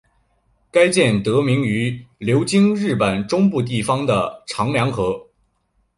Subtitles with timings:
[0.71, 5.27] 该舰得名于流经日本中部地方的长良河。